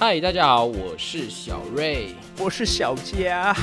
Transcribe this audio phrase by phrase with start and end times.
[0.00, 2.14] 嗨，大家好，我是小瑞。
[2.38, 3.54] 我是小佳。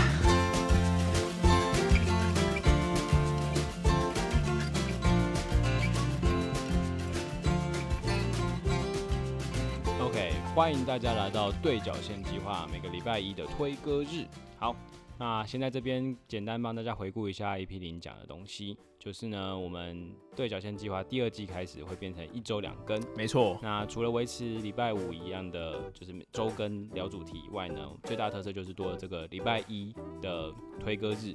[9.99, 14.27] OK，欢迎大家来到对角线计划每个礼拜一的推歌日。
[14.59, 14.75] 好，
[15.17, 18.77] 那先在这边简单帮大家回顾一下 EP 零讲的东西，
[19.07, 23.01] 就是呢，我们对角线计划第二季开始会变成一周两更。
[23.15, 31.33] 没错，那除了维持礼拜五一样的就是周更聊主题以外呢，最大特色就是多了这个礼拜一的推歌日。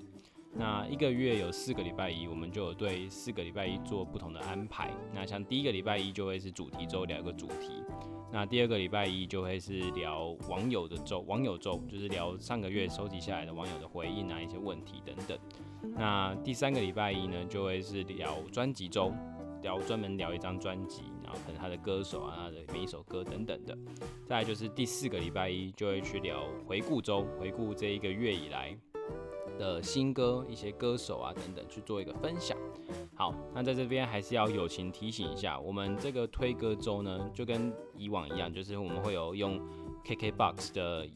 [0.53, 4.93] 那一个月有四个礼拜一，我们就有对四个礼拜一做不同的安排。
[5.15, 7.83] 那像第一个礼拜一就会是主题周，聊一个主题。
[8.33, 15.39] 那第二个礼拜一就会是聊网友的周，网友周就是聊上个月收集下来的网友的回应啊，一些问题等等。
[15.99, 19.13] 那第三个礼拜一呢，就会是聊专辑周，
[19.61, 23.77] 聊专门聊一张专辑，然后可能他的歌手啊，他的每一首歌等等的。
[24.27, 28.75] 再就是第四个礼拜一就会去聊回顾周，回顾这一个月以来
[29.59, 32.57] 的新歌、一些歌手啊等等，去做一个分享。
[33.15, 39.61] 好，那在这边还是要友情提醒一下，我们这个推歌周呢，就跟以往一样，就是我们会有用
[40.05, 41.07] KKBOX 的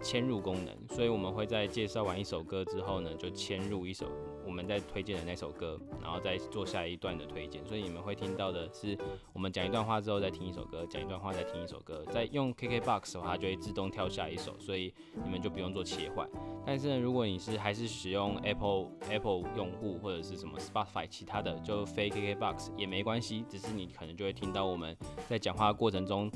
[0.00, 4.06] 嵌入功能，所以我们会在介绍完一首歌之后呢，就嵌入一首
[4.52, 7.64] 我们在推荐的那首歌，然后再做下一段的推荐。
[7.64, 8.94] 所以你们会听到的是
[9.32, 12.04] 我们讲一段话之后再听一首歌，讲一段话再听一首歌。
[12.10, 14.92] 再用 KKBOX 的话，它就会自动跳下一首，所以
[15.24, 16.28] 你们就不用做切换。
[16.66, 24.94] 但是呢，如果你是还是使用 Apple Apple 用户或者是什么 Spotify 其他的，就非 KKBOX 也没关系，只是你可能就会听到我们
[25.30, 26.30] 在讲话的过程中，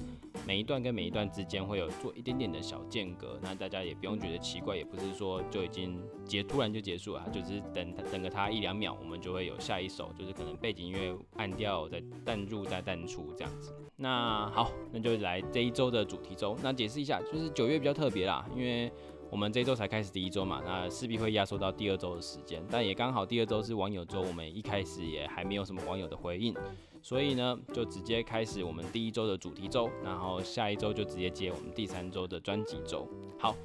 [0.46, 13.74] 每一段跟每一段之间会有做一点点的小间隔，那大家也不用觉得奇怪，也不是说就已经结突然就结束了，它就是等等个它一两秒，我们就会有下一首，就是可能背景音乐按掉，再淡入再淡出这样子。
[13.96, 16.56] 那好，那就来这一周的主题周。
[16.62, 18.92] 那解释一下，就是九月比较特别啦，因为
[19.30, 26.54] 我们这周才开始第一周嘛，那势必会压缩到第二周的时间，但也刚好第二周是网友周，我们一开始也还没有什么网友的回应，
[27.02, 33.08] 所以呢，就直接开始我们第一周的主题周，然后下一周就直接接我们第三周的专辑周。
[33.38, 33.56] 好，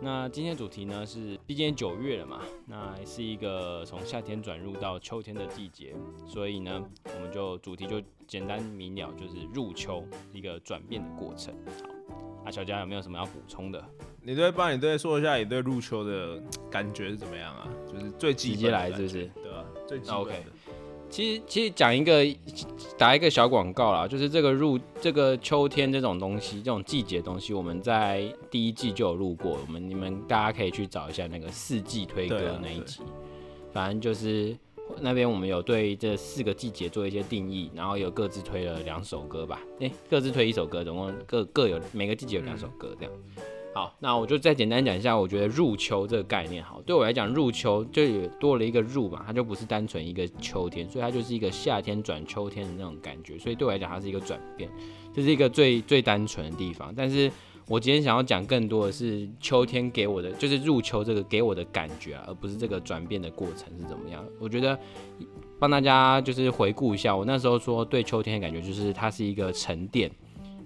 [0.00, 5.94] 那今天主题呢是，毕竟九月了嘛，那是一个从夏天转入到秋天的季节，
[6.26, 6.84] 所以呢，
[7.14, 11.54] 我们就主题就简单明了，就是入秋一个转变的过程。
[11.82, 11.88] 好，
[12.44, 13.82] 那小佳有没有什么要补充的？
[14.22, 17.68] 你对帮你对说一下你对入秋的感觉是怎么样啊？
[17.90, 20.52] 就是最直接来是不是对啊，最基那本 OK 的。
[21.16, 22.22] 其实其实讲一个
[22.98, 33.00] 打一个小广告啦，就是这个入这个秋天这种东西，这种季节的东西，我们在第一季就有录过，我们你们大家可以去找一下那个四季推歌那一集，
[33.72, 34.54] 反正就是
[35.00, 43.12] 那边我们有对这四个季节做一些定义，然后有各自推了两首歌吧，诶、各自推一首歌，总共各各有每个季节有两首歌这样。
[43.76, 54.70] 好，那我就再简单讲一下，我觉得入秋这个概念好，对我来讲，入秋就也多了一个入嘛，它就不是单纯一个秋天，所以它就是一个夏天转秋天的那种感觉，所以对我来讲，它是一个转变，
[55.12, 56.90] 这是一个最最单纯的地方。
[56.96, 57.30] 但是
[57.68, 64.24] 我今天想要讲更多的是秋天给我的，就是入秋这个给我的感觉啊，而不是这个转变的过程是怎么样。
[64.40, 64.78] 我觉得
[65.58, 70.10] 帮大家就是回顾一下，我那时候说对秋天的感觉，就是它是一个沉淀。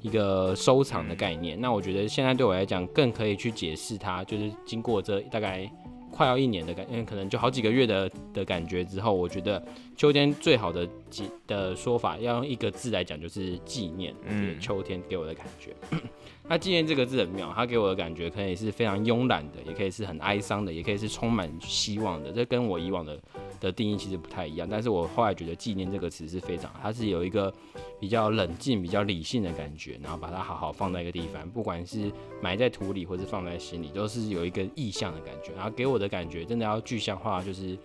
[0.01, 5.71] 一个收藏的概念，那我觉得现在对我来讲更可以去解释它，就是经过这大概
[6.11, 9.63] 快要一年的感，因为可能就好几个月的的感觉之后，我觉得
[9.97, 14.15] 秋天最好的记的说法，要用一个字来讲，就是纪念。
[14.27, 15.75] 嗯，秋天给我的感觉，
[16.49, 22.33] 那纪念这个字很妙，它给我的感觉可以是非常慵懒的，也可以是很哀伤的，也可以是充满希望的。
[22.33, 23.17] 这跟我以往的
[23.61, 27.53] 的定义其实不太一样，但是我后来觉得纪念这个词是非常，它是有一个
[28.01, 32.11] 比较冷静、比较理性的感觉，然后把它好好放在一个地方，不管是
[32.43, 35.53] 埋在土里或是放在心里，都是有一个意象的感觉。
[35.53, 37.79] 然后给我的感觉真的要具象化，就是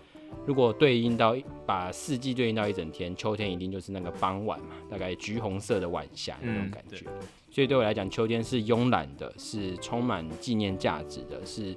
[0.46, 7.04] 如果对应到把四季对应到一整天，秋天一定就是那个傍晚嘛，大概橘红色的晚霞那种嗯感觉。
[7.50, 11.74] 所以对我来讲，秋天是慵懒的，是充满纪念价值的，是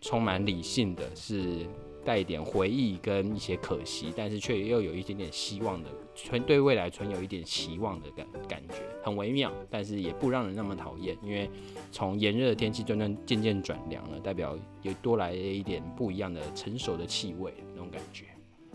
[0.00, 1.66] 充满理性的，是
[2.04, 11.50] 带一点回忆跟一些可惜，但是却又有一点点希望的，存对未来存有一点期望的感感觉，很微妙，但是也不让人那么讨厌，因为
[11.92, 18.24] 从炎热的天气渐渐渐渐转凉了，代表有多来了一点不一样的成熟的气味那种感觉。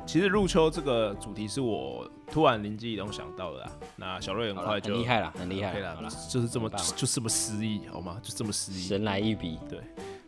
[0.06, 3.72] 其实入秋这个主题是我突然灵机一动想到的啦。
[3.96, 5.98] 那小瑞很快就很厉害了，很厉害了，
[6.30, 8.19] 就是这么就是这么诗意，好吗？
[8.22, 8.81] 就这么诗意。
[8.81, 9.58] 神来一笔，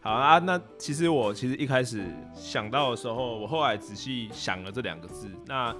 [0.06, 2.06] 好啊，那其实我其实一开始
[2.36, 5.28] 想到的时候，我后来仔细想了这两个字。
[5.48, 5.76] 那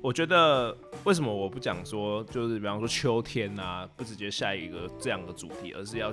[0.00, 0.74] 我觉得
[1.04, 6.10] 为什么我不讲说，就是比方说秋天啊，不直接下一个这样的主题，而是要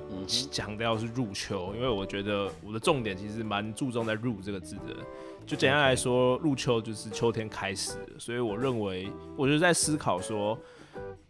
[0.51, 4.97] 强调是入秋，因为我觉得我的重点其实蛮注重在“入”这个字的。
[5.45, 10.59] 就简单来说，入秋就是秋天开始，所以我认为，我就在思考说，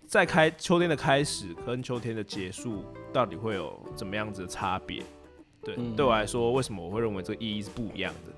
[0.07, 2.83] 在开秋天的开始跟秋天的结束，
[3.13, 5.03] 到底会有怎么样子的差别？
[5.75, 8.31] 对，对我来说，为什么我会认为这个意义是不一样的？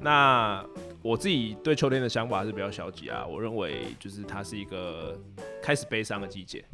[0.00, 0.64] 那
[1.00, 5.16] 我自己对秋天的想法是比较消极啊，我认为就是它是一个
[5.62, 6.64] 开始悲伤的季节，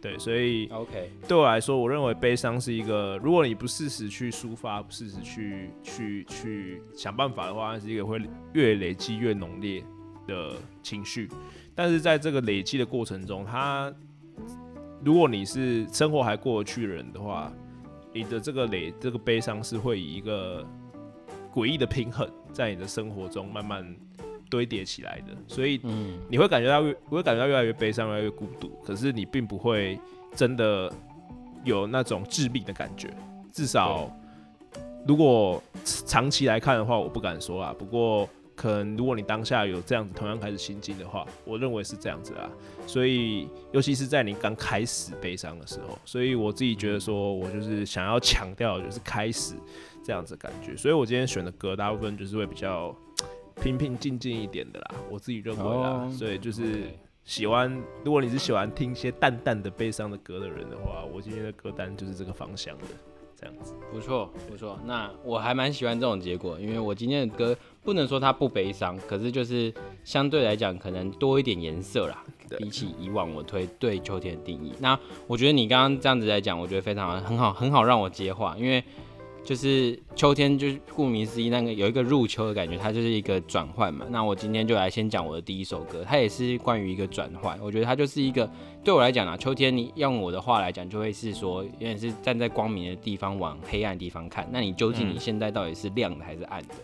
[0.00, 8.18] 对，所以 OK，对我来说，我认为悲伤是一个，如果你不适时去抒发，不适时去去去想办法的话，是一个会
[8.54, 9.84] 越累积越浓烈
[10.26, 11.28] 的情绪。
[11.74, 13.92] 但是在这个累积的过程中，它
[15.04, 17.52] 如果你是生活还过得去的人的话，
[18.12, 20.66] 你的这个累这个悲伤是会以一个。
[21.52, 23.84] 诡异的平衡在你的生活中慢慢
[24.48, 25.80] 堆叠起来的，所以
[26.28, 28.68] 你会感觉到越，会感觉到越来越悲伤，越来越孤独。
[28.84, 29.98] 可是你并不会
[30.36, 30.88] 真的
[31.64, 33.12] 有那种致命的感觉。
[33.50, 34.08] 至少，
[35.04, 37.74] 如果长期来看的话，我不敢说啊。
[37.76, 38.28] 不过，
[38.60, 42.50] 可能如果你当下有这样子同样开始心境的话，我认为是这样子啊。
[42.86, 49.54] 所以，尤其是在你刚开始悲伤的时候，所以我自己觉得说，我就是想要强调，就是开始。
[50.02, 52.92] 这样子感觉，所以我今天选的歌大部分就是会比较
[53.62, 56.10] 平平静静一点的啦，我自己认为啦。
[56.10, 56.84] 所以就是
[57.22, 57.70] 喜欢，
[58.02, 62.84] 如果你是喜欢听一些淡淡的悲伤的歌的人的话，我今天的歌单就是这个方向的，
[63.40, 63.74] 这样子。
[63.90, 64.78] 不错，不错。
[64.84, 69.72] 那我还蛮喜欢这种结果，因为我今天的歌不能说它不悲伤，可是就是
[70.04, 72.24] 相对来讲可能多一点颜色啦，
[72.58, 74.72] 比起以往我推对秋天的定义。
[74.78, 78.84] 那我觉得你刚刚这样子来讲，我觉得非常很好，很好让我接话，因为。
[79.42, 84.06] 就是秋天，就是顾名思义，那个有一个入秋的感觉，它就是一个转换嘛。
[84.10, 87.58] 那我今天就来先讲我的第一首歌，它也是关于一个转换。
[87.60, 88.48] 我觉得它就是一个
[88.84, 94.48] 对我来讲啊，秋天你用我的话来讲，就会是说，有点是站在光明的地方往黑暗的地方看。
[94.52, 96.74] 那你究竟你现在到底是亮的还是暗的？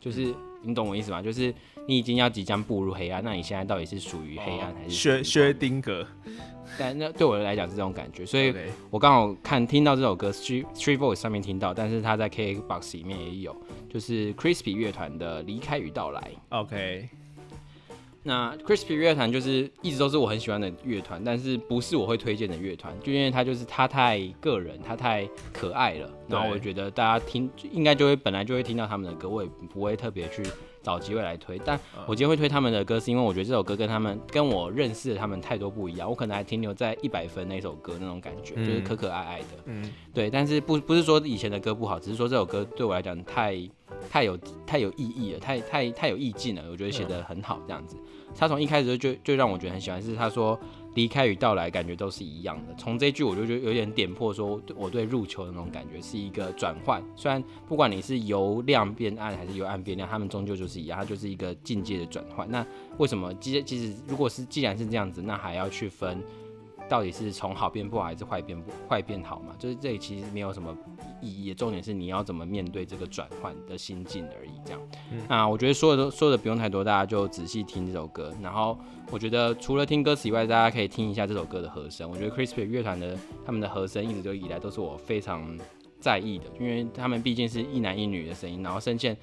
[0.00, 1.22] 就是你懂我意思吗？
[1.22, 1.54] 就是
[1.86, 6.06] 你已经要即将步入黑暗，那你现在到底是属于黑暗还是薛薛丁格？
[6.78, 8.52] 但那对我来讲是这种感觉，所以
[8.90, 13.56] 我刚好看听到这首歌，Street Street Voice 上面听到，但是它在 KKBOX 里面也有，
[13.88, 16.20] 就是 Crispy 乐团的《离开与到来》。
[16.48, 17.08] OK，
[18.24, 30.42] 那 Crispy 乐团就是一直都是我很喜欢的乐团，但是不是我会推荐的乐团，就因为它就是它太个人，它太可爱了，然后我觉得大家听应该就会本来就会听到他们的歌，我也不会特别去。
[30.86, 43.58] 找机会来推，但我今天会推他们的歌，是因为我觉得这首歌跟他们跟我认识的他们太多不一样，我可能还停留在一百分那首歌那种感觉，就是可可爱爱的，嗯，对，但是不不是说以前的歌不好，只是说这首歌对我来讲太
[44.08, 47.96] 太有太有意义了，太太太有意境了，我觉得写的很好，这样子。
[48.36, 50.56] 他从一开始就就让我觉得很喜欢，是他说。
[50.96, 52.74] 离开与到来感觉都是一样的。
[52.76, 57.00] 从这句我就觉得有点点破，说我对入球的那种感觉是一个转换。
[57.14, 62.50] 虽然不管你是由亮变暗还是由暗变亮，他们终究就是一样，它就是一个境界的转换。
[62.50, 62.66] 那
[62.98, 63.32] 为什么？
[63.34, 66.20] 其其实如果是既然是这样子，那还要去分？
[66.88, 69.54] 到底是从好变不好，还是坏变不坏变好嘛？
[69.58, 70.76] 就是这里其实没有什么
[71.20, 74.50] 意义，重点是你要怎么面对这个转换的心境而已。
[74.64, 74.80] 这样，
[75.28, 78.32] 那我觉得说的都说的不用太多，大家就仔细听这首歌。
[78.40, 78.78] 然后
[79.10, 82.08] 我觉得除了听歌词以外，大家可以听一下这首歌的和声。
[82.08, 85.58] 我觉得 Crispy 乐团的他们的和声一直就以来都是我非常
[85.98, 89.16] 在意的，因为他们毕竟是一男一女的声音，然后声线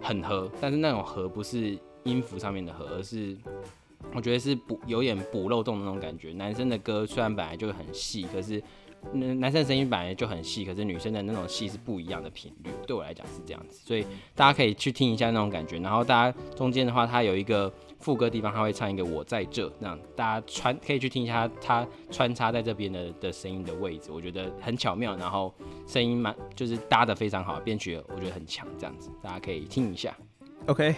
[0.00, 3.36] 很和，但是那种和不是音符上面的和，而是。
[4.14, 6.32] 我觉得是补有点补漏洞的那种感觉。
[6.32, 8.62] 男生的歌虽然本来就很细，可是
[9.12, 12.70] 男男生的声音本来就很细，可是女生的那种细是不一样的频率。
[12.86, 15.78] 对我来讲是这样子，所以大家可以去听一下那种感觉。
[15.78, 25.16] 然后大家中间的话，它有一个副歌地方，他会唱一个“我在这”，那样大家穿可以去听一下他穿插在这边的的声音的位置，我觉得很巧妙。
[25.16, 25.54] 然后
[25.86, 30.16] 声音蛮就是搭的非常好，编曲我觉得很强，这样子大家可以听一下。
[30.66, 30.94] OK，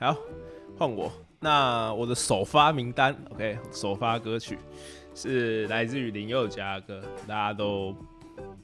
[0.00, 0.16] 好。
[0.78, 4.58] 换我，那我的首发名单，OK，首发歌曲
[5.14, 7.94] 是来自于林宥嘉的歌，大家都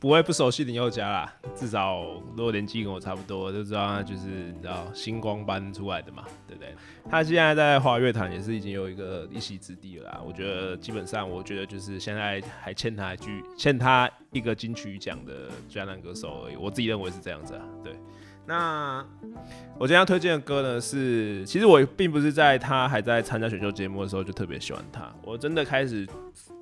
[0.01, 2.03] 不会不熟悉林宥嘉啦，至少
[2.37, 6.75] 如果年纪跟我差不多，就知道他就是你知道星光班出来的嘛，对不对？
[7.09, 17.93] 他现在在华乐坛也是已经有一个一席之地了，我觉得基本上，我觉得就是现在还欠他一句，欠他一个金曲奖的专栏歌手而已，我自己认为是这样子啊，对。
[18.49, 19.05] 那
[19.79, 26.09] 我今天要推荐的歌呢，是其实我并不是在他还在参加选秀节目的时候就特别喜欢他，我真的开始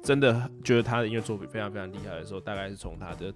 [0.02, 3.32] 真的觉得他的音乐作品非常非常厉害的时候，大概是从他的《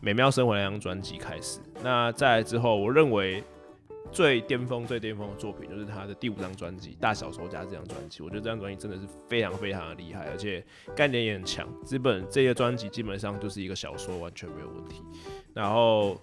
[0.00, 1.60] 美妙生活》那张专辑开始。
[1.80, 3.44] 那在之后，我认为
[4.10, 10.64] 最巅峰、最巅峰的作品就是他的第五张专辑《大小说家》这张专辑，我觉得这张专辑真的是非常非常的厉害，而且
[10.96, 11.68] 概念也很强。
[11.84, 15.02] 基本这些专辑基本上就是一个小说，完全没有问题。
[15.54, 16.20] 然后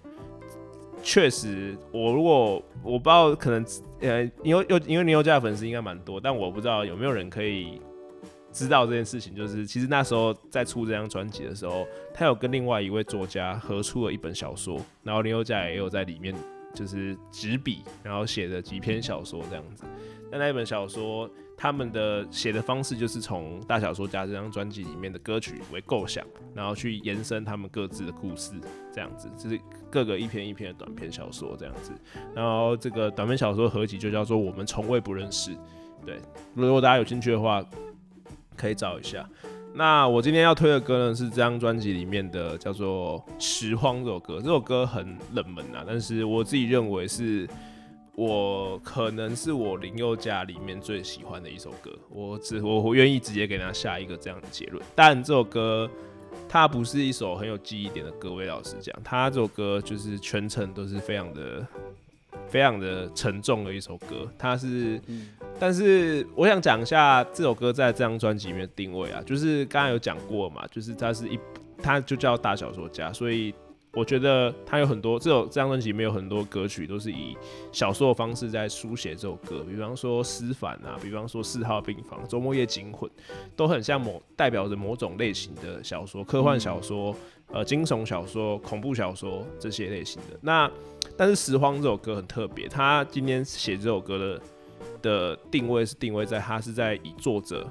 [1.04, 3.64] 确实，我如果我不知道，可能
[4.00, 7.80] 呃，因为又因为牛家的粉丝应该蛮多，但我不知道有没有人可以
[8.50, 9.36] 知道这件事情。
[9.36, 16.34] 就是其实那时候在出这张专辑的时候，他有跟另外一位作家合出了一本小说，然后牛家也有在里面。
[16.74, 19.84] 就是执笔，然后写的几篇小说这样子。
[20.28, 28.52] 但那一本小说，他们的写的方式就是从《大小说家》这张专辑里面的歌曲为构想，然后去延伸他们各自的故事，
[28.92, 29.58] 这样子，就是
[29.90, 31.92] 各个一篇一篇的短篇小说这样子。
[32.34, 35.50] 然后这个短篇小说合集就叫做《我们从未不认识》。
[36.04, 36.18] 对，
[36.54, 37.64] 如果大家有兴趣的话，
[38.56, 39.26] 可以找一下。
[39.76, 44.38] 那我今天要推的歌呢，是这张专辑里面的叫做《拾荒》这首歌。
[44.40, 47.48] 这首歌很冷门啊，但是我自己认为是
[48.16, 51.90] 我可能是我林宥嘉里面最喜欢的一首歌。
[52.08, 54.82] 我只我我愿意直接给他下一个这样的结论。
[54.94, 55.90] 但这首歌
[56.48, 61.66] 它不是一首很有记忆点的歌，魏老师讲，他这首歌就是全程都是非常的。
[62.48, 65.00] 非常的沉重的一首歌，它是，
[65.58, 71.38] 但是我想讲一下这首歌在这张专辑里面的定位啊，就是刚刚有讲过嘛，就是它是一，
[71.82, 73.52] 它就叫大小说家，所以
[73.94, 77.36] 我觉得他有很多这首这张专辑里面有很多歌曲都是以
[77.72, 83.08] 小说的方式在书写这首歌，比方说《思凡》啊，比方说《四号病房》《周末夜惊魂》，
[83.54, 87.14] 都很像某代表着某种类型的小说，科幻小说。
[87.52, 90.36] 呃，惊悚小说、恐怖小说这些类型的。
[90.40, 90.68] 那
[91.16, 94.40] 但是《拾荒》这首歌很特别，他今天写这首歌的
[95.02, 97.70] 的定位是定位在他是在以作者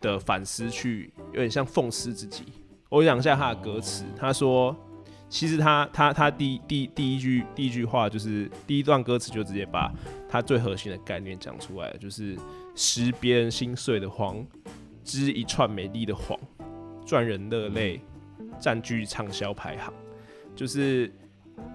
[0.00, 2.44] 的反思去，有点像讽刺自己。
[2.88, 4.74] 我讲一下他的歌词，他说，
[5.30, 9.90] 其实他他他第第第一句第一句话就是第一段歌词就直接把
[10.28, 12.36] 他最核心的概念讲出来了，就是
[12.74, 14.44] 拾别人心碎的谎，
[15.02, 16.38] 织一串美丽的谎，
[17.06, 17.98] 赚人热泪。
[18.58, 19.90] 占据畅销排行，
[20.54, 21.10] 就是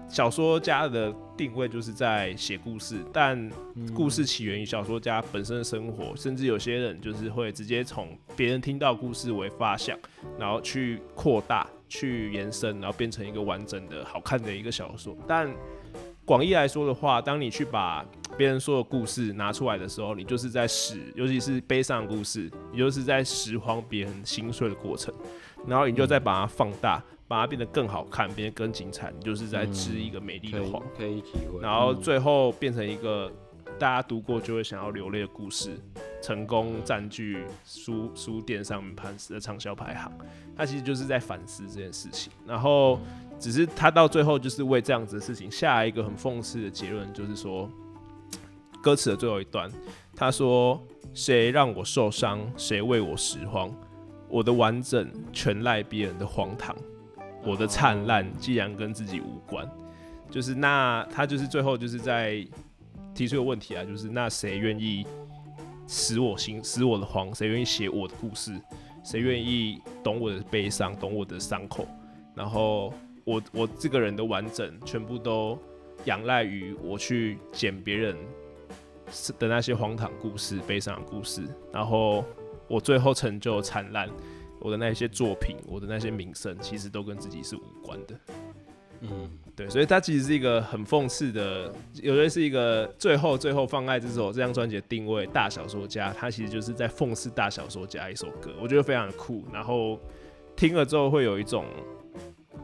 [0.08, 3.50] 小说家的定位就是在写故事，但
[3.92, 9.98] 故事起源于小说家本身的生活，甚至有些人就是会直接从别人听到故事为发想，
[10.38, 15.16] 然后去扩大、去延伸，然后变成一个完整的好看的一个小说。
[15.26, 15.52] 但
[16.24, 18.04] 广义来说的话，当你去把
[18.36, 25.14] 别人说的故事拿出来的时候，你就是在使，尤其是悲伤的故事，你就是在拾荒别人心碎的过程。
[25.66, 29.12] 然后你就再把它放大，把它变得更好看，变得更精彩。
[29.16, 31.60] 你就是在织一个美丽的谎，可以体会。
[31.60, 33.32] 然后最后变成一个
[33.78, 35.78] 大家读过就会想要流泪的故事，
[36.22, 40.10] 成功占据书书店上面盘石的畅销排行。
[40.56, 42.32] 他其实就是在反思这件事情。
[42.46, 42.98] 然后
[43.38, 47.70] 只是他到最后就是为这样子的事情下一个很讽刺的结论，就是说
[48.82, 49.70] 歌词的最后一段，
[50.14, 53.70] 他说：“谁让我受伤，谁为我拾荒。”
[54.28, 56.74] 我的完整全赖别人的荒唐，
[57.44, 59.64] 我的灿烂既然跟自己无关，
[60.28, 62.44] 就是那他就是最后就是在
[63.16, 65.06] 提出个问题啊，就是那谁愿意
[65.88, 67.34] 使我心使我的慌？
[67.34, 68.52] 谁愿意写我的故事？
[69.02, 71.88] 谁愿意懂我的悲伤，懂我的伤口？
[72.34, 72.92] 然后
[73.24, 75.58] 我我这个人的完整全部都
[76.04, 78.14] 仰赖于我去捡别人
[79.38, 81.42] 的那些荒唐故事、悲伤的故事，
[81.72, 82.24] 然后。
[82.68, 84.10] 我最后成就灿烂，
[84.58, 88.20] 我的那些作品，我的那些名声，其实都跟自己是无关的。
[89.00, 91.72] 嗯，对，所以它其实是一个很讽刺的，
[92.02, 99.44] 有的是一个最后最后放爱这首这张专辑的定位，大小说家，它其实就是在讽刺大小说家一首歌，我觉得非常的酷。
[99.52, 99.98] 然后
[100.54, 101.64] 听了之后会有一种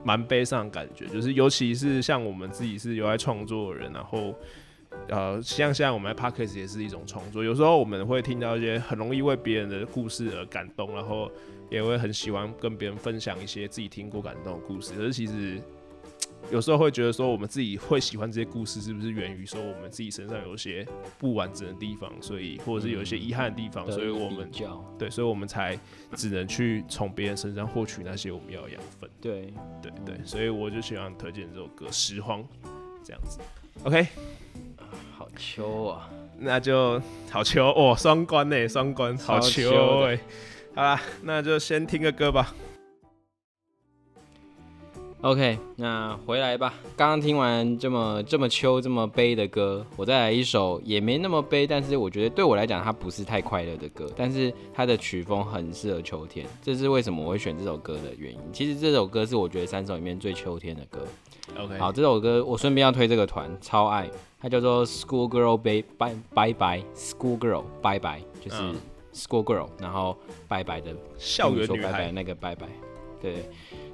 [0.04, 4.34] 蛮悲伤的感觉，就是尤其是像我们自己是有爱创作的人，然后。
[5.08, 11.30] 呃，像现在我们 p o d c a s t 也是一种创作，有时候我们会听到一些很容易为别人的故事而感动，然后
[11.70, 14.92] 也会很喜欢跟别人分享一些自己听过感动的故事。
[14.92, 15.58] 可是其实
[16.50, 20.87] 有时候会觉得说，我们自己会喜欢这些故事，是不是源于说我们自己身上有一些
[21.18, 24.50] 不完整的地方，所以或者是有一些遗憾的地方，所以我们
[24.99, 25.78] 对，所以我们才
[26.14, 29.08] 只能去从别人身上获取那些我们要的养分。
[29.20, 32.42] 对对对，所以我就喜欢推荐这首歌《拾荒》
[33.04, 33.38] 这样子。
[33.84, 34.06] OK。
[35.16, 40.18] 好秋啊，那就好秋哦，双关呢，双关，好秋哎，
[40.75, 42.52] 好啦，那就先听个歌吧。
[45.22, 46.74] OK，那回来吧。
[46.96, 58.40] 刚刚听完这么这么秋这么悲的歌，我再来一首也没那么悲，但是我觉得对我来讲它不是太快乐的歌，但是它的曲风很适合秋天，这是为什么我会选这首歌的原因。
[58.52, 61.06] 其实这首歌是我觉得三首里面最秋天的歌。
[61.56, 64.10] OK，好，这首歌我顺便要推这个团，超爱，
[64.40, 68.74] 它叫做 School Girl Bye Bye Bye Bye School Girl Bye Bye，就是嗯
[69.14, 70.16] School Girl，然后
[70.48, 72.66] 拜拜的校园女说拜拜的孩，那个拜拜，
[73.20, 73.48] 对，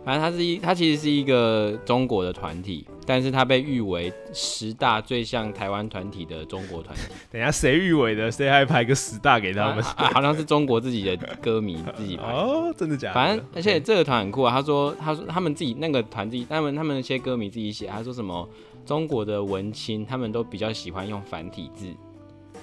[0.08, 8.32] 反正它是一，它其实是一个中国的团体，但是它被誉为十大最像台湾团体的中国团体， 等一下谁誉为的？
[8.32, 9.84] 谁还排个十大给他们？
[9.84, 12.22] 啊啊好像是中国自己的歌迷自己排。
[12.22, 13.14] 哦，真的假的？
[13.14, 14.50] 反正，而且这个团很酷啊！
[14.50, 18.48] 他说，他说他们自己那个团自己，他们他们那些歌迷自己写，他说什么
[18.86, 21.86] 中国的文青他们都比较喜欢用繁体字，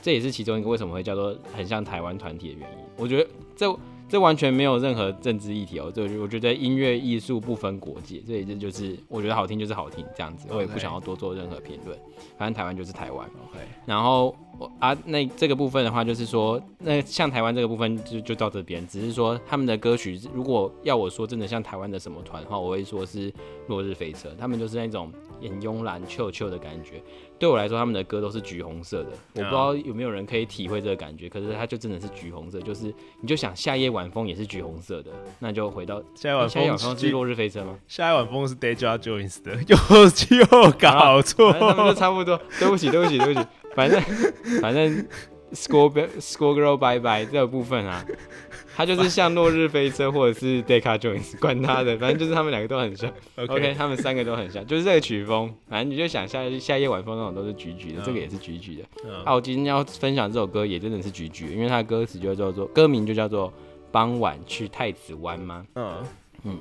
[0.02, 2.78] 这也是其中一个为什么会叫做很像台湾团体的原因。
[2.98, 3.72] 我觉得这
[4.08, 11.98] 这完全没有任何政治议题哦，这我觉得音乐艺术不分国界，所以这就是我觉得好听就是好听这样子，我也不想要多做任何评论。
[12.38, 13.26] 反正台湾就是台湾。
[13.28, 23.34] OK，然后我啊，那这个部分的话，就是说，那像台湾这个部分就就到这边，只是说他们的歌曲，如果要我说真的像台湾的什么团的话，我会说是
[23.68, 27.02] 落日飞车，他们就是那种很慵懒、臭臭的感觉。
[27.38, 37.78] 对我来说，他们的歌都是橘红色的，我不知道有没有人可以体会这个感觉，可是它就真的是橘红色，就是你就想夏夜晚风也是橘红色的，那就回到夏夜晚风风是落日飞车吗？
[37.88, 39.76] 夏夜晚风是 Deja Jones 的，又
[40.38, 41.60] 又搞错反。
[41.60, 42.40] 正他们就差不多。
[42.60, 43.48] 对不起，对不起，对不起。
[43.76, 44.02] 反正
[44.62, 45.06] 反正
[45.52, 48.06] School School Girl Bye Bye 这个部分啊，
[48.76, 53.10] 它就是像落日飞车或者是 Deca Jones， 管他的，反正就是他们两个都很像。
[53.38, 55.54] OK，他们三个都很像，就是这个曲风。
[55.70, 58.84] 反正你就想夏夏夜晚风那种都是橘橘的，这个也是橘橘的。
[59.06, 63.52] 嗯啊，我今天要分享这首歌也真的是橘橘，因为它的歌词就叫做歌名就叫做
[63.92, 65.66] 傍晚去太子湾吗？
[65.76, 66.04] 嗯
[66.44, 66.60] 嗯，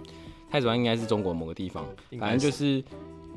[0.51, 1.85] 太子湾应该是中国某个地方，
[2.21, 2.83] 反正就是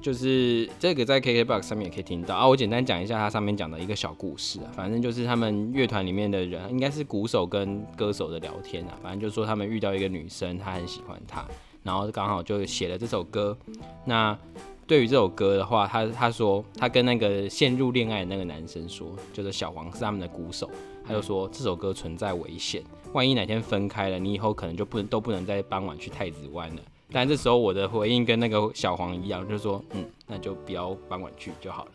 [0.02, 2.48] 就是这个在 KKBOX 上面也可以听到啊。
[2.48, 11.46] 我简单讲一下它上面讲的一个小故事啊，反正就是他们乐团里面的人，应该是鼓手跟歌手的聊天啊，反正就说他们遇到一个女生，她很喜欢他，
[11.84, 13.58] 然后刚好就写了这首歌。
[14.06, 14.38] 那
[14.86, 20.70] 对于这首歌的话，他他说他跟那个陷入恋爱的那个男生说，就是小黄是他们的鼓手，
[21.06, 26.82] 他就说这首歌存在危险，万一哪天分开了，你以后可能就不能都不能在傍晚去太子湾了。
[27.12, 31.92] 但这时候我的回应跟那个小黄一样，就是说，嗯，那就不要搬管去就好了。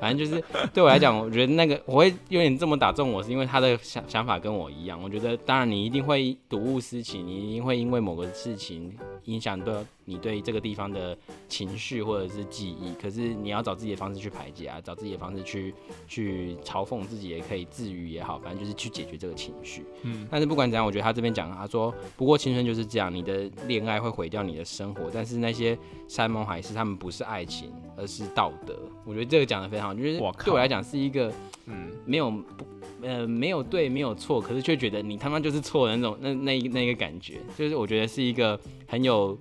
[0.00, 0.42] 反正就是
[0.74, 5.00] 对我来讲，我觉得那个我会有点这么打中我，是因为他的想想法跟我一样。
[5.02, 8.92] 我觉得当然你一定会睹物思情，你一定会因为某个事情
[9.24, 11.16] 影响到你对这个地方的
[11.48, 12.92] 情绪或者是记忆。
[13.00, 15.72] 可是你要找自己的方式去排解啊，找自己的方式去
[16.08, 19.84] 去嘲讽自己也可以，治愈也好，反正就是去解决这个情绪。
[20.02, 28.78] 嗯，但是不管怎样，我觉得他这边讲，他说不过青春就是这样，你的恋爱会毁掉你的生活，但是那些山盟海誓，他们不是爱情，而是道德。
[29.04, 31.32] 我觉得这个讲的非常好，就是对我来讲是一个
[31.66, 32.66] 嗯，没有不
[33.02, 39.38] 呃没有对没有错，可是却觉得你他妈就是错的那种那那那个感觉，就是我觉得是一个很有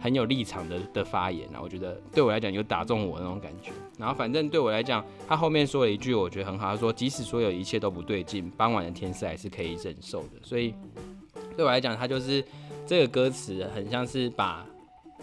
[0.00, 3.72] 很有立场的的发言啊，我觉得对我来讲有打中我那种感觉。
[3.98, 10.40] 然后反正对我来讲，他后面说了一句我觉得很好，他说即使所有一切都不对劲，傍晚的天色还是可以忍受的。
[10.42, 10.74] 所以
[11.56, 12.44] 对我来讲，他就是
[12.86, 14.66] 这个歌词很像是把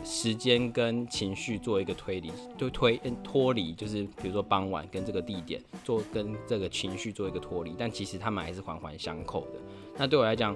[0.03, 9.59] 时间跟情绪做一个推理，就推嗯脱离，就是比如说傍晚跟这个地点做跟这个情绪做一个脱离，但其实他们还是环环相扣的。
[9.97, 10.55] 那对我来讲，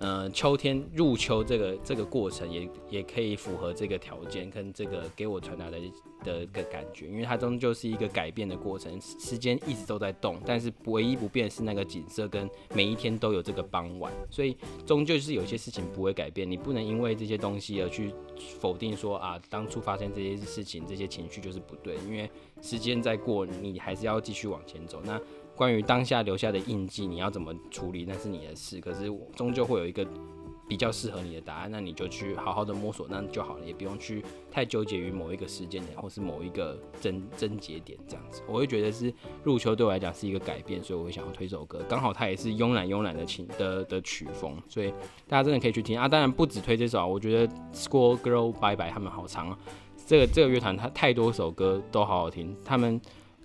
[0.00, 5.78] 呃，秋天入秋这个这个过程也也可以符合这个条件跟这个给我传达的
[6.24, 18.10] 的个感觉，因为它终究是一个改变的过程，时间一直都在动，但是唯一不变是那个景色跟每一天都有这个傍晚，所以终究是有些事情不会改变，你不能因为这些东西而去
[18.58, 22.30] 否定说啊，当初发生这些事情，这些情绪就是不对，因为
[22.62, 25.02] 时间在过，你还是要继续往前走。
[25.04, 25.20] 那
[25.60, 28.80] 关于当下留下的印记，你要怎么处理，那是你的事。
[28.80, 30.06] 可是终究会有一个
[30.66, 38.40] 比较适合你的答案，那你就去好好的摸索，那就好了，也不用去太纠结于某一个时间点或是某一个症症结点这样子。
[38.46, 39.12] 我会觉得是
[39.44, 41.78] 入秋对我来讲是一个改变，所以我会想要推这首歌。
[41.86, 44.90] 刚好它也是慵懒慵懒的情的的曲风，所以
[45.28, 46.08] 大家真的可以去听啊。
[46.08, 49.58] 当然不止推这首，我觉得 School Girl Bye Bye 他们好长啊。
[50.06, 52.98] 这个这个乐团它太多首歌都好好听，他们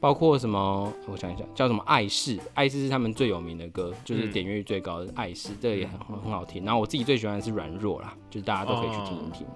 [0.05, 0.93] 包括什么？
[1.07, 6.63] 我想一想，叫什么《爱是》，《爱是》是他们最有名的歌，就是嗯点阅率最高的《爱是》，这个也很很好听。
[6.63, 9.47] 然后我自己最喜欢的是《软弱》啦，就是大家都可以去听一听。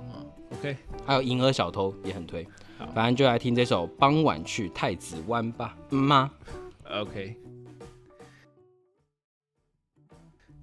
[0.53, 2.43] OK，还有《银河小偷》也很推
[2.79, 6.31] 好，反正就来听这首《傍晚去太子湾》吧，嗯吗
[6.91, 7.37] ？OK，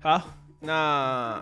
[0.01, 0.21] 好，
[0.67, 1.41] 那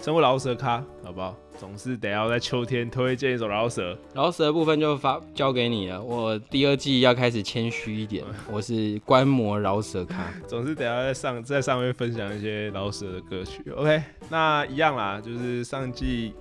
[0.00, 1.36] 成为饶舌咖好不好？
[1.58, 3.96] 总是得要在秋天推荐一首饶舌。
[4.14, 6.02] 饶舌的部分就发交给你了。
[6.02, 13.62] 我第二季要开始谦虚一点， 我是观摩饶舌咖，总是得要在上在上面分享一些饶舌的歌曲。
[13.76, 16.32] OK，那一样啦，就是上季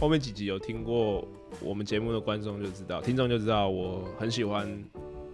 [0.00, 1.26] 后面几集有听过
[1.60, 4.84] 我们节目的观众就知道，听众就知道我很喜欢。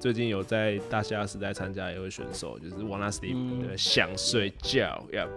[0.03, 5.29] 最近有在大虾时代参加一位选手，就是 Wanna Sleep 的想睡觉呀。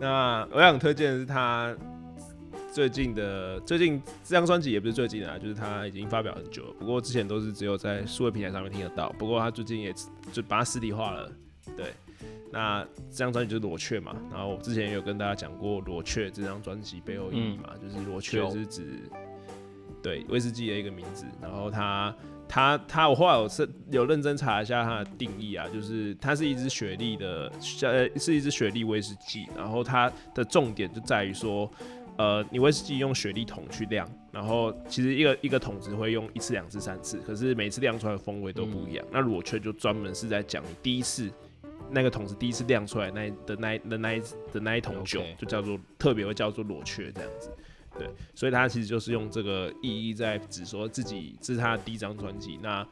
[0.00, 1.76] 那我想推荐的是他
[2.72, 6.74] 最近的最近这张专辑也不是最近啊，就是他已经发表很久了。
[6.78, 9.10] 不过之前都是只有在数位平台上面听得到。
[9.18, 9.92] 不过他最近也
[10.30, 11.28] 就把它实体化了。
[11.76, 11.86] 对，
[12.52, 14.14] 那这张专辑就是裸雀嘛。
[14.30, 18.84] 然后我之前也有跟大家讲过裸雀这张专辑背后意义嘛，就是裸雀是指
[20.00, 21.26] 对威士忌的一个名字。
[21.42, 22.14] 然后他。
[22.48, 27.50] 它它我后来我是有认真查一下它的定义啊，就是它是一支雪莉的，
[27.82, 31.70] 呃，是一支雪莉威士忌，然后它的重点就在于说，
[32.16, 39.04] 呃，你威士忌用雪莉桶去酿，然后其实一个一个桶只会用一次、两次、三次，可是每次酿出来的风味都不一样。
[39.10, 41.30] 那裸雀就专门是在讲你第一次
[41.90, 44.20] 那个桶子第一次酿出来那的那的那一
[44.52, 47.50] 的那一桶酒，就叫做特别会叫做裸雀这样子。
[47.98, 52.86] 对，所以他其实就是用这个意义在指说自己这是他的第一张专辑，那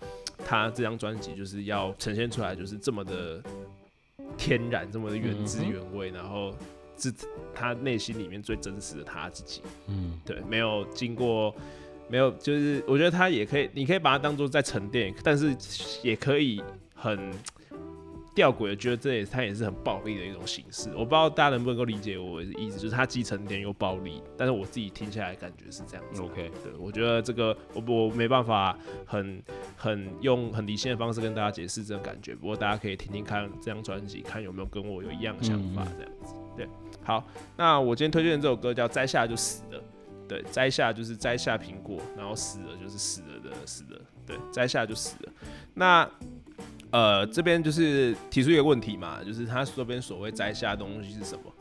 [0.45, 3.43] 他这张专辑就是要呈现出来就是这么的
[4.37, 6.55] 天然，这么的原汁原味，然后
[6.99, 7.13] 是
[7.55, 9.63] 他内心里面最真实的他自己。
[9.89, 11.55] 嗯，对，没有经过，
[12.09, 15.57] 没有，就是我觉得他也可以，你可以把它当做在沉淀，但是
[16.03, 16.63] 也可以
[16.95, 17.33] 很。
[18.35, 20.91] 吊诡的，觉得这也它也是很暴力的一种形式。
[20.91, 24.21] 我不知道大家能不能够理解我的意思，就是它既沉淀又暴力。
[24.37, 26.21] 但是我自己听下来感觉是这样子。
[26.21, 29.41] OK，对我觉得这个我我没办法很
[29.77, 32.35] 很用很理性的方式跟大家解释这种感觉。
[32.35, 36.35] 不过大家可以听听看这张专辑，看有没有跟我有一样想法这样子。
[36.57, 36.69] 对，
[37.03, 37.25] 好，
[37.57, 39.79] 那我今天推荐的这首歌叫《摘下就死了》。
[40.27, 44.01] 对，摘下就是摘下苹果，然后死了就是死了的死了。
[44.27, 45.33] 对，摘下就死了。
[45.75, 46.09] 那
[46.95, 51.53] 呃，这边就是提出一个问题嘛，就是他这边所谓摘下的东西是什么？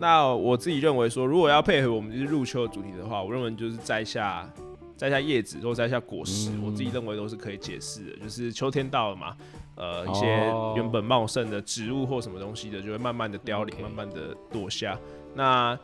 [0.00, 4.50] 那我自己认为说，如果要配合我们就是入秋的主题的话，我认为就是摘下
[4.96, 8.16] 摘下叶子或摘下果实，我自己认为都是可以解释的。
[8.16, 9.36] 就是秋天到了嘛，
[9.76, 10.26] 呃，一些
[10.74, 14.98] 原本茂盛的植物或什么东西的，就会慢慢的凋零，慢慢的落下。
[15.36, 15.78] 那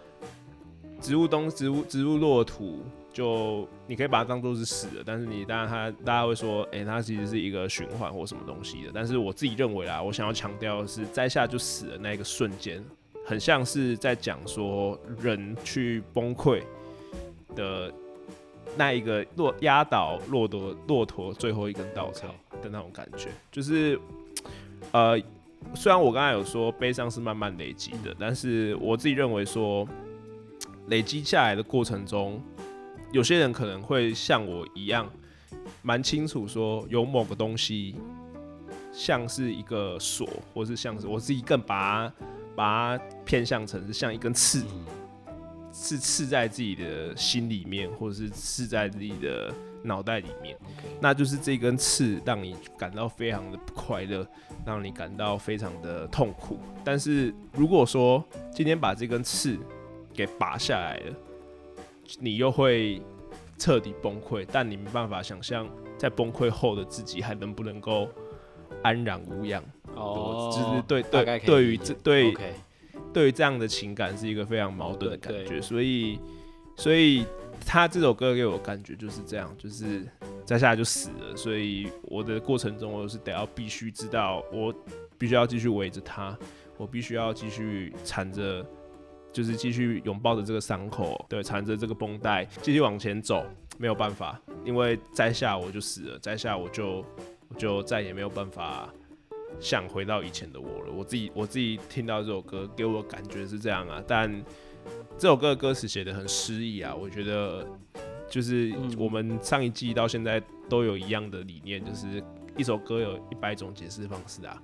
[1.00, 2.82] 植物东植物植物落土。
[3.16, 8.90] 就你可以把它当做是死的，但是你当然它大家会说，哎，它其实是一个循环或什么东西的。
[8.92, 12.84] 但是我自己认为啊，我想要强调的是，摘下就死的那一个瞬间，
[13.24, 16.62] 很像是在讲说人去崩溃
[17.54, 17.90] 的
[18.76, 22.28] 那一个落压倒骆驼骆驼最后一根稻草
[22.60, 23.30] 的那种感觉。
[23.50, 23.98] 就是
[24.92, 25.18] 呃，
[25.74, 29.88] 虽然我刚才有说悲伤是慢慢累积的，但是我自己认为说
[30.88, 32.38] 累积下来的过程中。
[33.12, 35.08] 有些人可能会像我一样，
[35.80, 37.94] 蛮清楚说有某个东西
[38.92, 42.14] 像是一个锁，或是像是我自己更把它
[42.54, 44.64] 把它偏向成是像一根刺，
[45.72, 50.56] 是刺在自己的心里面，或者是刺在自己的脑袋里面。
[51.00, 54.26] 那就是这根刺让你感到非常的不快乐，
[54.66, 56.58] 让你感到非常的痛苦。
[56.84, 59.56] 但是如果说今天把这根刺
[60.12, 61.16] 给拔下来了。
[62.18, 63.02] 你又会
[63.58, 68.08] 彻底崩溃，但你没办法想象在崩溃后的自己还能不能够
[68.82, 69.64] 安然无恙。
[69.94, 72.36] 哦，就是对对，对于这对
[73.12, 75.60] 对于这样的情感是一个非常矛盾的感觉。
[75.60, 76.20] 所以，
[76.76, 77.24] 所以
[77.64, 80.06] 他这首歌给我感觉就是这样，就是
[80.44, 81.34] 再下来就死了。
[81.34, 84.74] 所以我的过程中，我是得要必须知道，我
[85.16, 86.36] 必须要继续围着他，
[86.76, 88.64] 我必须要继续缠着。
[89.36, 93.44] 就是继续拥抱着这个伤口，对，缠着这个绷带，继续往前走，
[93.76, 97.04] 没有办法，因为摘下我就死了，摘下我就
[97.50, 98.88] 我就再也没有办法
[99.60, 100.90] 想回到以前的我了。
[100.90, 104.42] 我自己我自己听到这首歌，给我感觉是这样啊，但
[105.18, 107.68] 这首歌的歌词写的很诗意啊，我觉得
[108.30, 112.24] 就是我们上一季到现在都有一样的理念，就是
[112.56, 114.58] 一首歌有一百种解释方式啊。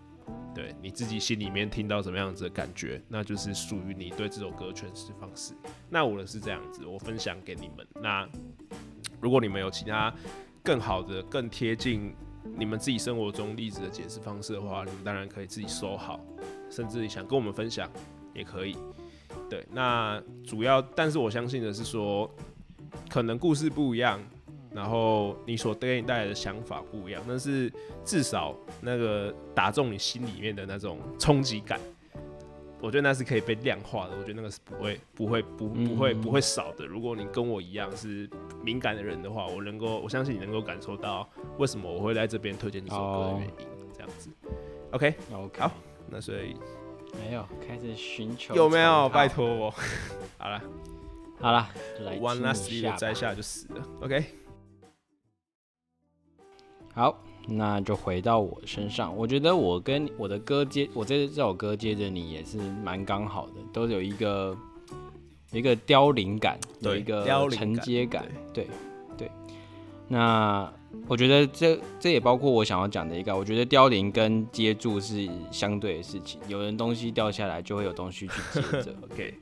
[0.55, 5.55] 对你自己心里面听到什么样子的感觉，那就是属于你对这首歌诠释方式。
[5.89, 7.87] 那我的是这样子，我分享给你们。
[8.03, 8.29] 那
[9.21, 10.13] 如果你们有其他
[10.63, 12.15] 更好的、更贴近
[12.57, 16.21] 你们自己生活中例子的解释方式的话，你们当然可以自己收好，
[16.71, 17.91] 甚至你想跟我们分享
[18.35, 18.77] 也可以。
[19.49, 22.31] 对，那主要，但是我相信的是说，
[23.09, 24.21] 可能故事不一样。
[24.75, 27.73] 然后你所给你带来的想法不一样，但是
[28.05, 31.79] 至少那个打中你心里面的那种冲击感，
[32.81, 36.87] 我觉得那是可以被量化的，我觉得那个是不会不会不不会嗯不会少的。
[36.87, 38.29] 如果你跟我一样是
[38.65, 44.31] 敏感的人的话，我能够我相信你能够感受到为什么我会在这边推荐这首歌的原因，这样子。
[44.93, 45.71] OK，OK，好
[46.09, 46.57] 那所以
[47.19, 49.29] 没有开始寻求有没有拜？
[49.29, 49.75] 托我？
[50.39, 50.63] 好了
[51.41, 51.69] 好了
[52.21, 53.83] ，，One Last 入 Leader 摘下就死了。
[54.03, 54.25] OK，
[56.95, 59.17] 好，那就回到我身上。
[59.17, 64.57] 我觉得我跟我的歌接，我这这首歌接着你也是蛮刚好的，都有一个
[65.51, 68.69] 一个凋零感，有一个承接感，对
[69.17, 69.31] 对。
[70.09, 70.71] 那
[71.09, 78.95] 我觉得这这也包括我想要讲的一个，我觉得凋零跟接住是相对的事情，有人东西掉下来，就会有东西去接着。
[79.11, 79.35] OK，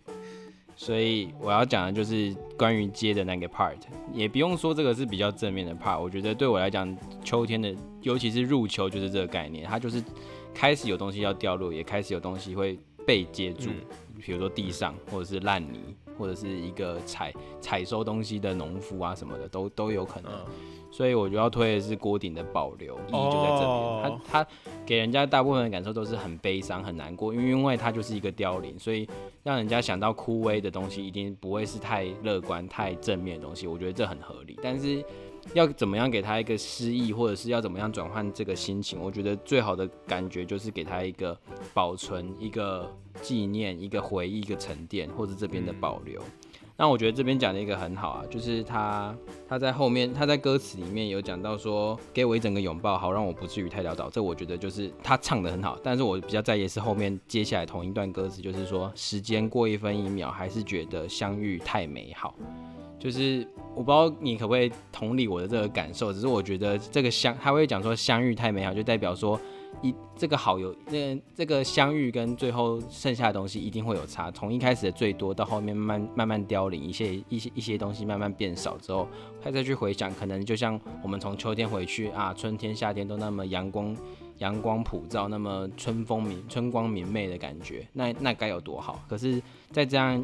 [0.80, 3.76] 所以我要讲的就是关于接的那个 part，
[4.14, 6.00] 也不用说这个是比较正面的 part。
[6.00, 10.02] 我觉得对我来讲，秋天的尤其是入秋就是这个概念，它就是
[10.54, 20.32] 开始有东西要掉落，也开始有东西会被接住，嗯比如说地上或者是烂泥，或者是一个采采收东西的农夫啊什么的，都都有可能。
[20.32, 20.46] 嗯，
[20.90, 24.50] 所以我就要推的是锅顶的保留意义就在这边，哦它它
[24.84, 29.08] 给人家大部分的感受都是很悲伤、很难过，因为因为它就是一个凋零，所以
[29.42, 34.58] 让人家想到枯萎的东西一定不会是太乐观、太正面的东西，我觉得这很合理。
[34.62, 35.02] 但是
[35.54, 41.38] 要怎么样给他一个诗意，或者是要怎么样转换这个心情，我觉得最好的感觉就是给他一个
[41.72, 42.90] 保存、一个
[43.22, 46.20] 纪念、一个回忆、一个沉淀，或者这边的保留。
[46.80, 49.14] 那我觉得这边讲的一个很好啊，就是他
[49.46, 54.08] 他在后面他在歌词里面有讲到说，给我一整个拥抱，好让我不至于太潦倒。
[54.08, 62.34] 这我觉得就是他唱的很好，但是我比较在意是后面接下来同一段歌词，就是说时间过一分一秒，还是觉得相遇太美好。
[62.98, 69.38] 就是我不知道你可不可以同理我的这个感受，只是我觉得这个相他会讲说相遇太美好，就代表说
[69.82, 79.08] 一这个好有那这个相遇跟最后剩下的东西一定会有差，从一开始的最多到后面慢慢慢慢凋零，一些一些一些东西慢慢变少之后，
[79.42, 83.96] 他再去回想，可能就像我们从秋天回去啊，春天夏天都那么阳光
[84.38, 89.02] 阳光普照，那么春风明春光明媚的感觉，那那该有多好？
[89.08, 90.22] 可是，在这样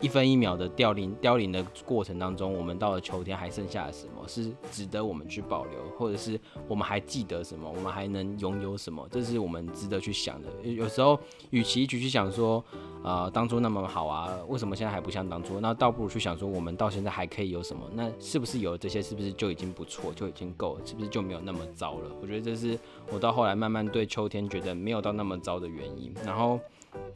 [0.00, 9.06] 一分一秒的凋零凋零的过程当中，我们到了秋天还剩下什么是值得我们去保留，或者是我们还记得什么，我们还能拥有什么？
[9.10, 10.48] 这是我们值得去想的。
[10.62, 11.18] 有时候，
[11.50, 12.64] 与其一直去想说，
[13.02, 15.58] 呃，当初那么好啊，为什么现在还不像当初？
[15.60, 17.82] 那倒不如去想说，我们到现在还可以有什么？
[17.94, 20.86] 那是不是有了这些，是不是就已经不错，就已经够了？
[20.86, 22.10] 是不是就没有那么糟了？
[22.22, 22.78] 我觉得这是
[23.12, 26.14] 我到后来慢慢对秋天觉得没有到那么糟的原因。
[26.24, 26.60] 然后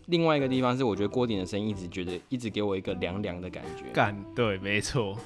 [0.06, 3.84] 另外一个地方是，我觉得郭顶的声音一直觉得一直给我一个凉凉的感觉。
[3.92, 5.16] 干对，没错，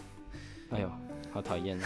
[0.70, 0.90] 哎呦，
[1.32, 1.78] 好讨厌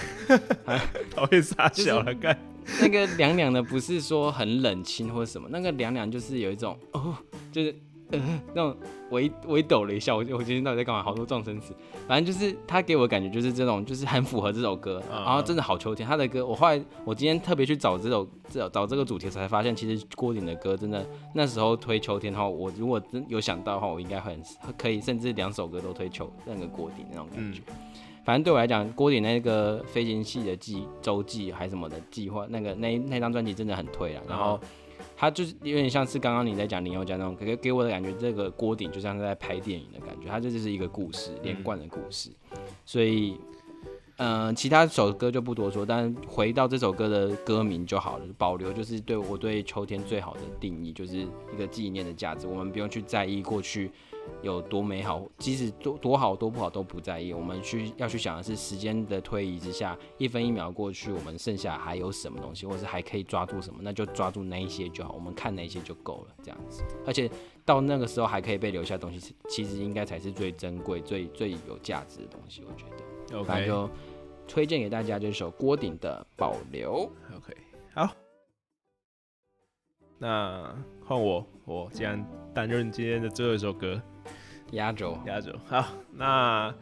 [0.66, 0.80] 啊！
[1.14, 2.38] 讨厌傻就是小了，干
[2.80, 7.16] 那个凉凉的不是说很冷清或者什么，那个凉凉就是有一种哦，
[7.50, 7.74] 就是
[8.12, 8.76] 呃 那种
[9.10, 11.02] 微微抖了一下，我我今天到底在干嘛？
[11.02, 11.74] 好多撞声词，
[12.08, 16.08] 反正就是他给我的感觉就是这种，就是很符合这首歌，嗯然后真的好秋天。
[16.08, 27.60] 他的歌，我后来我今天特别去找这首找找这个主题，才发现其实郭顶的歌真的那时候推秋天的话，我如果真有想到的话，我应该会很可以，甚至两首歌都推秋那个郭顶那种感觉。
[28.22, 34.22] 反正对我来讲，郭顶那个飞行系的计周记还是什么的计划，那个那那张专辑真的很推啊。
[34.28, 34.60] 然后
[35.20, 42.30] 他就是有点像是刚刚你在讲林宥嘉那种，给给我的感觉，这个锅顶就像是在拍电影的感觉，它这就是一个故事连贯的故事。
[42.86, 43.36] 所以，
[44.16, 52.46] 嗯、其他首歌就不多说，但回到这首歌的歌名就好了，保留就是对我对秋天最好的定义，就是一个纪念的价值。
[52.46, 53.90] 我们不用去在意过去
[54.42, 57.32] 有多美好，即使多多好多不好都不在意。
[57.32, 65.12] 我们去要去想的是时间的推移之下，一分一秒过去，我们剩下还有什么东西，或者是还可以抓住什么，那就抓住那一些就好。
[65.12, 66.82] 我们看那一些就够了，这样子。
[67.06, 67.30] 而且
[67.64, 72.62] 到那个时候还可以被留下东西，其实应该才是最珍贵、最最有价值的东西。
[72.64, 72.84] 我觉
[73.36, 73.94] 得，反正 OK 就
[74.48, 77.08] 推荐给大家这首郭顶的《保留》。
[77.36, 77.56] OK，
[77.94, 78.08] 好，
[80.18, 84.02] 那换我，我既然担任今天的最后一首歌，
[84.72, 85.52] 压轴，压轴。
[85.66, 86.72] 好，那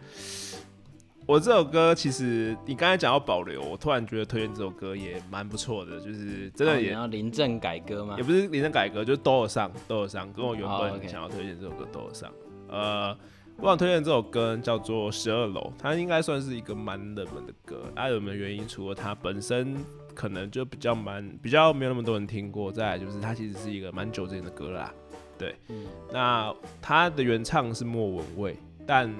[1.27, 8.22] 我这首歌其实你刚才讲到保留，我突然觉得推荐这首歌也蛮不错的，就是真的也、要临阵改歌吗也？
[8.22, 12.33] 不是临阵改歌，就是都有上，都有上，跟我原哦本想要推荐这首歌都有上。
[12.68, 13.14] 呃，
[13.59, 17.83] 我想推荐这首歌叫做《十二楼》，它应该算是一个蛮冷门的歌。
[17.94, 18.66] 它有没有原因？
[18.66, 19.77] 除了它本身
[20.14, 24.92] 可能就比较蛮比较没有那么多人听过，再来就是它其实是一个蛮久之前的歌啦。
[25.38, 29.12] 对，嗯那他的原唱是莫文蔚，但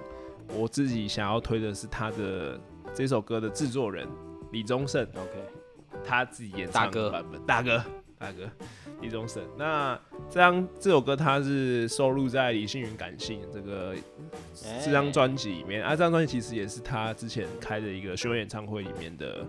[0.55, 2.59] 我自己想要推的是他的
[2.93, 4.09] 这首歌的制作人
[4.51, 5.07] 李宗盛。
[5.15, 7.85] ，OK，他自己演大哥唱的版本，大哥，
[8.19, 8.51] 大哥，
[9.01, 9.43] 李宗盛。
[9.57, 13.95] 那这张这首歌他是收录在李星云《感性》这个
[14.83, 15.91] 这张专辑里面啊。
[15.91, 19.47] 这张专辑其实也是他之前开的一个巡回演唱会里面的，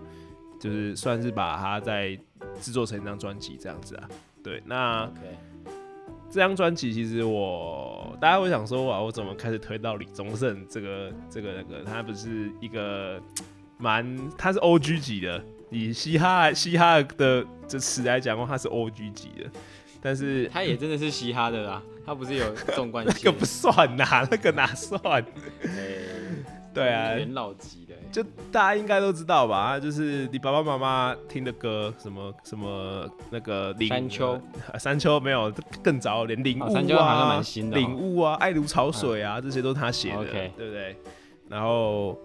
[0.60, 2.16] 就是算是把它在
[2.60, 4.08] 制作成一张专辑这样子啊。
[4.42, 5.10] 对，那
[6.30, 11.82] 这张专辑其实我大家会想说哇，我怎么开始推到李宗盛这个这个那个？
[11.84, 13.20] 他不是一个
[13.78, 19.50] 蛮他是 O G 级的，以嘻哈嘻哈的这词来讲的话，他是 O G 级的。
[20.02, 25.02] 但是他也真的是嘻哈的啦，他不是有纵贯线 那个不算呐，那个哪算？
[25.62, 25.96] 哎
[26.72, 29.78] 对啊，元老级的，就大家应该都知道吧？
[29.78, 34.40] 就是你爸爸妈妈听的歌，什么什么那个领山丘，
[34.72, 35.52] 呃山丘没有
[35.82, 37.80] 更早，连领悟哦山丘好像啊蛮新、的哦。
[37.80, 40.96] 领悟啊，爱如潮水啊，这些都是他写的对不对？
[41.48, 42.16] 然后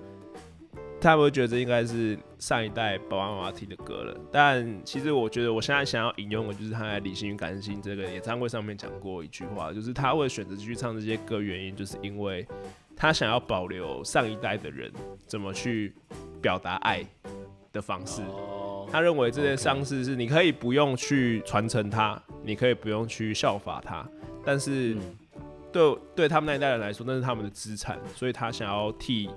[1.01, 12.45] 他们会觉得这应该是上一代爸爸妈妈听的歌了，但其实我觉得我现在想要引用的就是他在《理性与感性》这个演唱会上面讲过一句话，就是他会选择继续唱这些歌，原因就是因为
[12.95, 14.91] 他想要保留上一代的人
[15.27, 15.93] 怎么去
[16.41, 17.05] 表达爱
[17.73, 18.21] 的方式。
[18.23, 24.07] 哦，他认为这些丧事是你可以不用去传承它，你可以不用去效法它，
[24.43, 25.01] 但是嗯
[25.71, 29.29] 对对他们那一代人来说，那是他们的资产，所以他想要替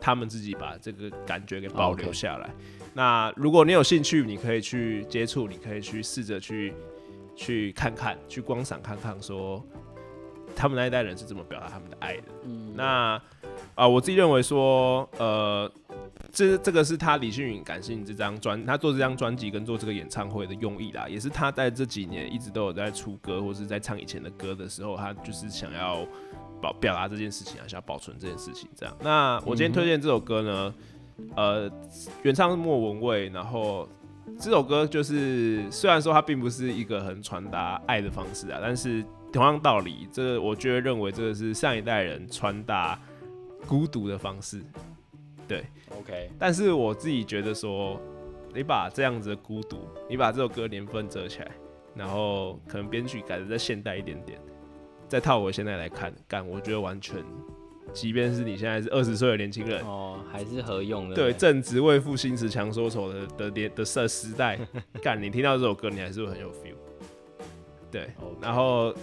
[0.00, 2.48] 他们自己把这个感觉给保留下来。
[2.94, 6.72] 那如果你有兴趣，你可以去接触，你可以去试着去
[7.34, 9.64] 去看看，去观赏看看，说
[10.54, 12.24] 他们那一代人是怎么表达他们的爱的。
[12.44, 13.20] 嗯，那
[13.74, 15.70] 啊、我自己认为说，呃，
[16.32, 26.06] 这这个是他李星云感性这张专，他做这张专辑跟做这个演唱会的用意啦，也是他在这几年一直都有在出歌或是在唱以前的歌的时候，他就是想要
[26.60, 28.96] 保表达这件事情啊，想要保存这件事情这样。
[29.02, 30.74] 那我今天推荐这首歌呢，
[31.36, 31.70] 呃，
[32.22, 33.88] 原唱是莫文蔚，然后。
[34.38, 42.98] 这首歌就是，虽然说它并不是一个很传达爱的方式啊，但是同样道理，这个我觉得认为这个是上一代人传达
[43.66, 44.60] 孤独的方式。
[45.46, 45.64] 对
[45.98, 48.00] OK，但是我自己觉得说，
[48.54, 51.50] 你把这样子的孤独，你把这首歌年份折起来，
[51.94, 54.40] 然后可能编曲改的再现代一点点，
[55.08, 57.24] 再套我现在来看，干，我觉得完全，
[57.92, 64.58] 即便是你现在是二十岁的年轻人，哦，还是合用的，对正值为赋新词强说愁的的年的时时代，
[65.02, 66.74] 干，你听到这首歌，你还是会很有 feel。
[67.90, 68.08] 对
[68.40, 68.94] 然后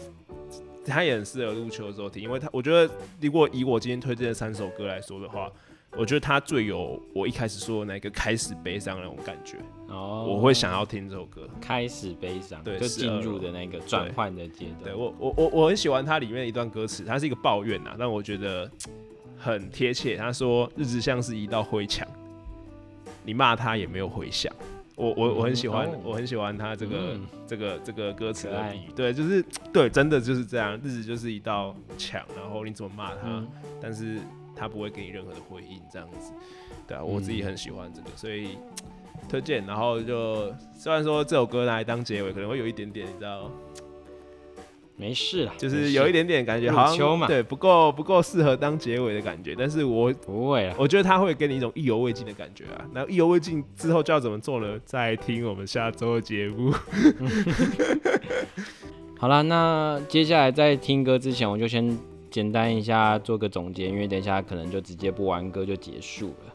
[0.87, 5.51] 它也很适合入秋的时候听，因为他我觉得如果以我今天推荐的三首歌来说的话，
[5.91, 11.47] 我觉得他最有我一开始说的那个开始悲伤那种感觉，哦，我会想要听这首歌。
[11.61, 14.83] 开始悲伤，对就进入的那个转换的阶段。
[14.83, 18.69] 对我我我我很喜欢它里面的一段歌词，它是一个抱怨呐，但我觉得
[19.37, 20.17] 很贴切。
[20.17, 22.07] 他说：“日子像是一道灰墙，
[23.23, 24.53] 你骂他也没有回响。”
[24.97, 28.91] 我我我很喜欢，我很喜欢他这个、嗯这个这个歌词的比喻。
[28.95, 33.47] 对，就是对，真的就是这样，日子就是一道墙，然后你怎么骂他，嗯
[33.79, 34.17] 但是
[34.55, 36.33] 他不会给你任何的回应，这样子。
[36.87, 38.57] 对啊，我自己嗯很喜欢这个，所以
[39.29, 39.63] 推荐。
[39.67, 43.51] 然后就虽然说这首歌拿来当结尾，可能会有一点点，你知道。
[44.99, 49.55] 没事啦，就是有一点点感觉，好秋嘛像对不够不够适合当结尾的感觉。
[49.57, 52.83] 但是我不会啦，我觉得他会给你一种意犹未尽的感觉啊。
[52.93, 54.79] 那意犹未尽之后就要怎么做呢？
[54.83, 56.73] 再听我们下周的节目。
[59.19, 61.97] 好啦，那接下来在听歌之前，我就先
[62.31, 66.53] 简单一下做个总结，因为等一下可能就直接播完歌就结束了。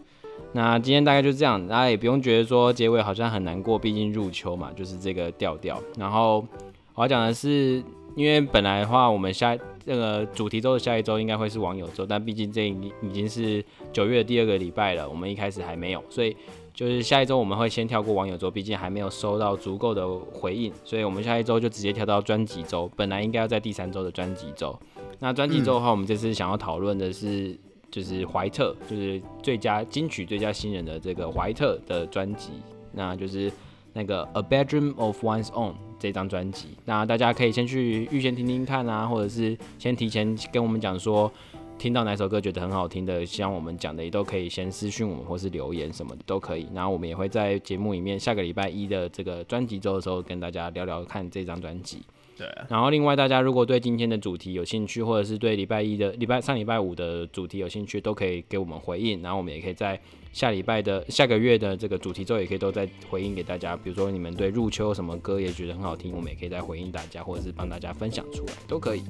[0.53, 5.81] 那今天大概就这样，大家也不用觉得说结尾好像很难过，毕竟入秋嘛，就是这个调调。
[5.97, 6.47] 然后
[6.95, 7.83] 我要讲的是，
[8.15, 16.37] 因为本来的话，我们下这个主题周的下一周应该会是网友周，但毕竟这已经已经是九月的第二个礼拜了，我们一开始还没有，所以
[16.75, 22.91] 就是下一周我们会先跳过网友周，毕竟还没有收到足够的回应，所以我们下一周就直接跳到专辑周。
[22.97, 24.79] 本来应该要在第三周的专辑周。
[25.19, 27.57] 那专辑周的话，我们这次想要讨论的是，
[27.91, 32.51] 就是怀特，就是最佳金曲最佳新人的这个怀特的专辑，
[32.93, 33.51] 那就是
[33.93, 36.71] 那个《A Bedroom of One's Own》这张专辑。
[36.85, 41.31] 那大家可以先去预先听听看啊，或者是先提前跟我们讲说。
[41.79, 46.69] 听到哪首歌觉得很好听的，像我们讲的也都可以先私讯我们，或是留言什么的都可以。
[46.73, 52.03] 然后我们也会在节目里面下个礼拜一的这个专辑周的时候跟大家聊聊看这张专辑。
[52.39, 59.21] 对啊，然后另外大家如果对今天的主题有兴趣，或者是对礼拜一的礼拜上礼拜五的主题有兴趣，都可以给我们回应。
[59.21, 60.01] 然后我们也可以在
[60.33, 63.77] 下礼拜的下个月的这个主题周，也可以都在回应给大家。
[63.77, 69.03] 比如说你们对入秋什么歌也觉得很好听，我们也可以再回应大家，或者是帮大家分享出来，都可以。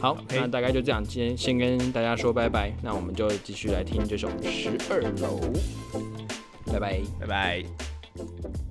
[0.00, 2.72] 好那大概就这样，今天先跟大家说拜拜。
[2.82, 5.38] 那我们就继续来听这首《十二楼》，
[6.72, 7.00] 拜拜。
[7.20, 8.63] 拜拜。